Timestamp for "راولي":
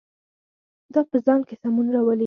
1.95-2.19